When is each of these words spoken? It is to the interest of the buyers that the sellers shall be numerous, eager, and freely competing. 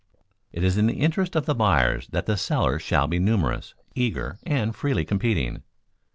It 0.51 0.63
is 0.63 0.73
to 0.73 0.81
the 0.81 0.93
interest 0.95 1.35
of 1.35 1.45
the 1.45 1.53
buyers 1.53 2.07
that 2.07 2.25
the 2.25 2.35
sellers 2.35 2.81
shall 2.81 3.05
be 3.05 3.19
numerous, 3.19 3.75
eager, 3.93 4.39
and 4.47 4.75
freely 4.75 5.05
competing. 5.05 5.61